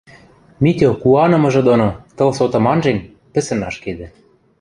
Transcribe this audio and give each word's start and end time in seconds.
Митю 0.63 0.89
куанымыжы 1.01 1.61
доно, 1.67 1.89
тыл 2.15 2.29
сотым 2.37 2.65
анжен, 2.71 2.97
пӹсӹн 3.33 3.59
ашкедӹ. 3.69 4.07